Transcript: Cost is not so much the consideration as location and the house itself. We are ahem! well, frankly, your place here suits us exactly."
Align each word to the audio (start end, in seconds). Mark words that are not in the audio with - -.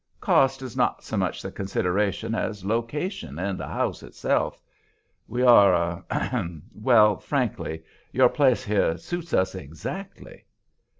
Cost 0.19 0.63
is 0.63 0.75
not 0.75 1.03
so 1.03 1.15
much 1.15 1.43
the 1.43 1.51
consideration 1.51 2.33
as 2.33 2.65
location 2.65 3.37
and 3.37 3.59
the 3.59 3.67
house 3.67 4.01
itself. 4.01 4.59
We 5.27 5.43
are 5.43 6.03
ahem! 6.09 6.63
well, 6.73 7.17
frankly, 7.17 7.83
your 8.11 8.29
place 8.29 8.63
here 8.63 8.97
suits 8.97 9.31
us 9.31 9.53
exactly." 9.53 10.45